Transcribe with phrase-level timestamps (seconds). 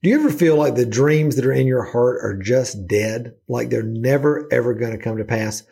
[0.00, 3.34] Do you ever feel like the dreams that are in your heart are just dead?
[3.48, 5.64] Like they're never, ever going to come to pass?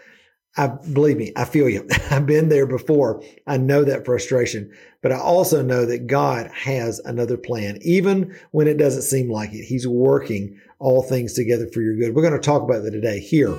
[0.56, 1.86] I believe me, I feel you.
[2.10, 3.22] I've been there before.
[3.46, 7.78] I know that frustration, but I also know that God has another plan.
[7.82, 12.16] Even when it doesn't seem like it, He's working all things together for your good.
[12.16, 13.52] We're going to talk about that today here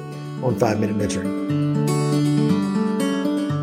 [0.43, 1.47] on Five Minute Mentoring.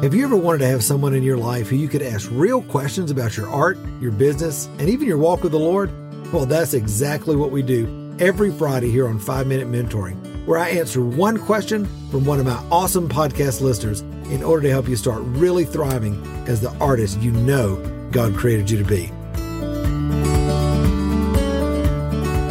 [0.02, 2.62] Have you ever wanted to have someone in your life who you could ask real
[2.62, 5.90] questions about your art, your business, and even your walk with the Lord?
[6.32, 10.70] Well, that's exactly what we do every Friday here on 5 Minute Mentoring, where I
[10.70, 14.00] answer one question from one of my awesome podcast listeners
[14.30, 17.76] in order to help you start really thriving as the artist you know
[18.10, 19.10] God created you to be.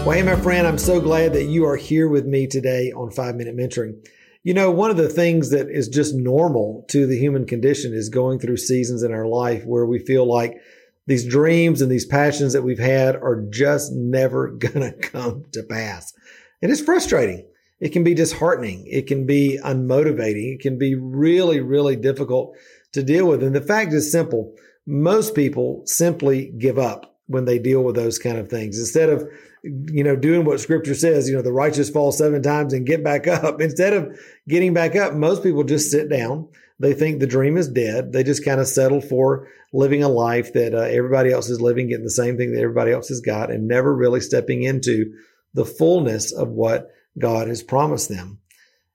[0.03, 3.11] Well, hey, my friend, I'm so glad that you are here with me today on
[3.11, 4.05] 5 Minute Mentoring.
[4.43, 8.09] You know, one of the things that is just normal to the human condition is
[8.09, 10.61] going through seasons in our life where we feel like
[11.07, 15.63] these dreams and these passions that we've had are just never going to come to
[15.63, 16.13] pass.
[16.61, 17.45] And it's frustrating.
[17.79, 18.87] It can be disheartening.
[18.87, 20.55] It can be unmotivating.
[20.55, 22.55] It can be really, really difficult
[22.93, 23.43] to deal with.
[23.43, 24.55] And the fact is simple.
[24.85, 28.79] Most people simply give up when they deal with those kind of things.
[28.79, 29.27] Instead of,
[29.63, 33.03] you know, doing what scripture says, you know, the righteous fall seven times and get
[33.03, 33.59] back up.
[33.59, 36.47] Instead of getting back up, most people just sit down
[36.79, 38.11] they think the dream is dead.
[38.11, 41.87] They just kind of settle for living a life that uh, everybody else is living,
[41.87, 45.13] getting the same thing that everybody else has got, and never really stepping into
[45.53, 48.39] the fullness of what God has promised them.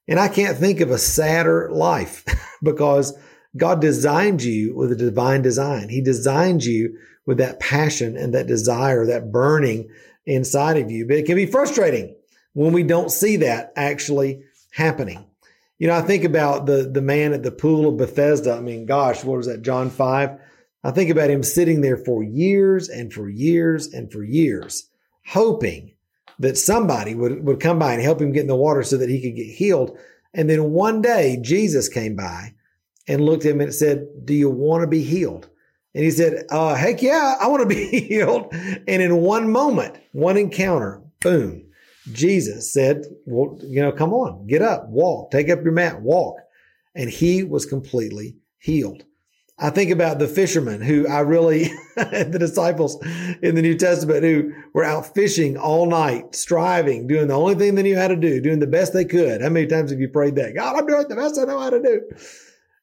[0.06, 2.24] And I can't think of a sadder life
[2.62, 3.16] because
[3.56, 5.88] God designed you with a divine design.
[5.88, 9.90] He designed you with that passion and that desire, that burning
[10.26, 11.06] inside of you.
[11.06, 12.16] But it can be frustrating
[12.54, 14.42] when we don't see that actually
[14.72, 15.24] happening.
[15.78, 18.54] You know, I think about the the man at the pool of Bethesda.
[18.54, 19.62] I mean, gosh, what was that?
[19.62, 20.38] John five.
[20.84, 24.88] I think about him sitting there for years and for years and for years,
[25.26, 25.94] hoping
[26.38, 29.08] that somebody would, would come by and help him get in the water so that
[29.08, 29.98] he could get healed.
[30.34, 32.54] And then one day Jesus came by
[33.08, 35.48] and looked at him and said, Do you want to be healed?
[35.94, 38.52] And he said, uh, heck yeah, I want to be healed.
[38.52, 41.64] And in one moment, one encounter, boom,
[42.12, 46.36] Jesus said, well, you know, come on, get up, walk, take up your mat, walk.
[46.94, 49.04] And he was completely healed.
[49.60, 51.64] I think about the fishermen who I really,
[51.96, 52.96] the disciples
[53.42, 57.74] in the New Testament who were out fishing all night, striving, doing the only thing
[57.74, 59.42] they knew how to do, doing the best they could.
[59.42, 60.54] How many times have you prayed that?
[60.54, 62.02] God, I'm doing the best I know how to do.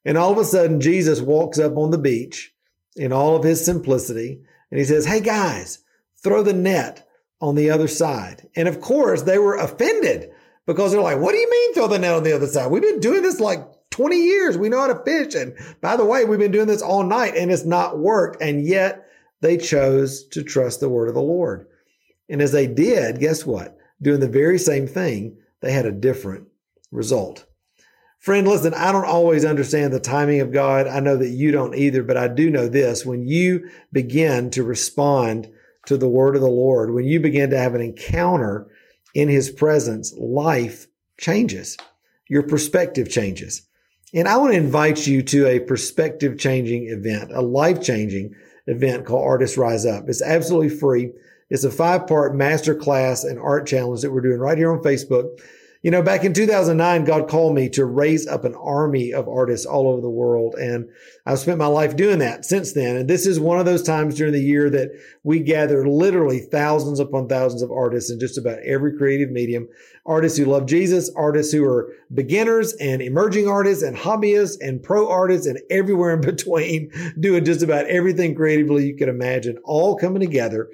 [0.03, 2.53] And all of a sudden, Jesus walks up on the beach
[2.95, 5.79] in all of his simplicity and he says, Hey guys,
[6.23, 7.04] throw the net
[7.41, 8.47] on the other side.
[8.55, 10.31] And of course, they were offended
[10.65, 12.71] because they're like, what do you mean throw the net on the other side?
[12.71, 13.59] We've been doing this like
[13.91, 14.57] 20 years.
[14.57, 15.35] We know how to fish.
[15.35, 18.41] And by the way, we've been doing this all night and it's not worked.
[18.41, 19.07] And yet
[19.41, 21.67] they chose to trust the word of the Lord.
[22.29, 23.77] And as they did, guess what?
[24.01, 26.47] Doing the very same thing, they had a different
[26.91, 27.45] result.
[28.19, 30.87] Friend, listen, I don't always understand the timing of God.
[30.87, 33.05] I know that you don't either, but I do know this.
[33.05, 35.51] When you begin to respond
[35.85, 38.67] to the word of the Lord, when you begin to have an encounter
[39.13, 40.87] in his presence, life
[41.17, 41.77] changes.
[42.27, 43.67] Your perspective changes.
[44.13, 48.33] And I want to invite you to a perspective changing event, a life changing
[48.67, 50.05] event called Artists Rise Up.
[50.07, 51.11] It's absolutely free.
[51.49, 54.81] It's a five part master class and art challenge that we're doing right here on
[54.81, 55.39] Facebook.
[55.85, 59.67] You know, back in 2009, God called me to raise up an army of artists
[59.67, 60.55] all over the world.
[60.55, 60.89] And
[61.27, 62.95] I've spent my life doing that since then.
[62.95, 64.89] And this is one of those times during the year that
[65.21, 69.67] we gather literally thousands upon thousands of artists in just about every creative medium.
[70.07, 75.07] Artists who love Jesus, artists who are beginners and emerging artists and hobbyists and pro
[75.07, 80.21] artists and everywhere in between doing just about everything creatively you can imagine, all coming
[80.21, 80.67] together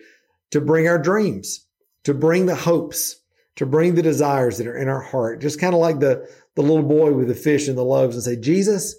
[0.51, 1.67] to bring our dreams,
[2.05, 3.20] to bring the hopes,
[3.55, 6.61] to bring the desires that are in our heart, just kind of like the, the
[6.61, 8.95] little boy with the fish and the loaves and say, Jesus,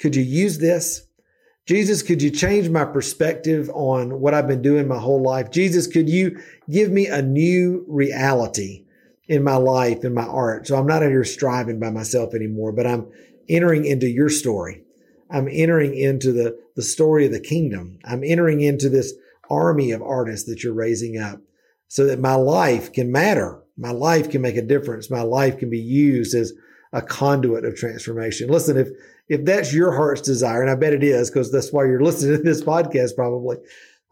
[0.00, 1.06] could you use this?
[1.66, 5.50] Jesus, could you change my perspective on what I've been doing my whole life?
[5.50, 8.84] Jesus, could you give me a new reality
[9.28, 10.66] in my life, in my art?
[10.66, 13.06] So I'm not out here striving by myself anymore, but I'm
[13.48, 14.82] entering into your story.
[15.30, 17.98] I'm entering into the, the story of the kingdom.
[18.04, 19.14] I'm entering into this
[19.48, 21.40] army of artists that you're raising up
[21.86, 25.10] so that my life can matter my life can make a difference.
[25.10, 26.52] My life can be used as
[26.92, 28.48] a conduit of transformation.
[28.48, 28.88] Listen, if
[29.28, 32.36] if that's your heart's desire, and I bet it is, because that's why you're listening
[32.36, 33.56] to this podcast probably,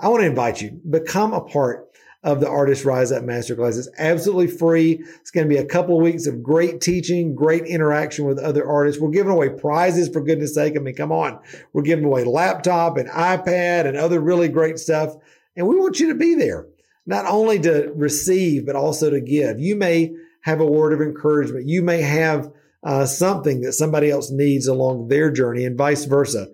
[0.00, 1.86] I want to invite you, become a part
[2.22, 3.78] of the Artist Rise Up Masterclass.
[3.78, 5.02] It's absolutely free.
[5.20, 8.68] It's going to be a couple of weeks of great teaching, great interaction with other
[8.68, 9.00] artists.
[9.00, 10.74] We're giving away prizes for goodness sake.
[10.76, 11.38] I mean, come on.
[11.72, 15.14] We're giving away laptop and iPad and other really great stuff.
[15.56, 16.66] And we want you to be there.
[17.10, 19.58] Not only to receive, but also to give.
[19.58, 20.12] You may
[20.42, 21.66] have a word of encouragement.
[21.66, 22.52] You may have
[22.84, 26.46] uh, something that somebody else needs along their journey and vice versa.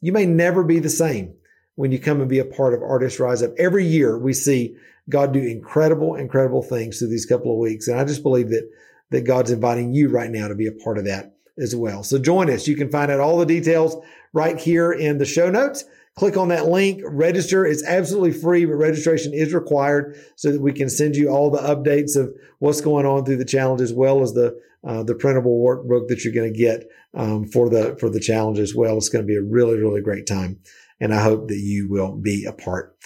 [0.00, 1.34] You may never be the same
[1.74, 3.52] when you come and be a part of Artists Rise Up.
[3.58, 4.76] Every year we see
[5.10, 7.86] God do incredible, incredible things through these couple of weeks.
[7.86, 8.66] And I just believe that,
[9.10, 12.02] that God's inviting you right now to be a part of that as well.
[12.02, 12.66] So join us.
[12.66, 13.94] You can find out all the details
[14.32, 15.84] right here in the show notes.
[16.18, 17.64] Click on that link, register.
[17.64, 21.58] It's absolutely free, but registration is required so that we can send you all the
[21.58, 25.62] updates of what's going on through the challenge as well as the uh, the printable
[25.64, 28.96] workbook that you're going to get um, for the for the challenge as well.
[28.96, 30.58] It's going to be a really really great time,
[31.00, 32.96] and I hope that you will be a part.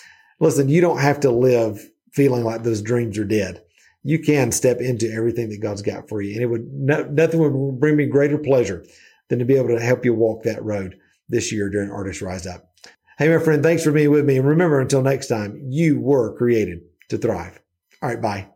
[0.41, 3.63] Listen, you don't have to live feeling like those dreams are dead.
[4.03, 7.41] You can step into everything that God's got for you, and it would no, nothing
[7.41, 8.87] would bring me greater pleasure
[9.29, 10.99] than to be able to help you walk that road
[11.29, 12.71] this year during Artist Rise Up.
[13.19, 16.37] Hey, my friend, thanks for being with me, and remember, until next time, you were
[16.37, 17.61] created to thrive.
[18.01, 18.52] All right, bye.